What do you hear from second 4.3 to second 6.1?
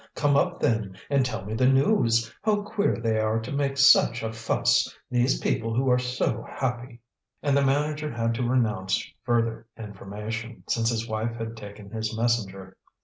fuss, these people who are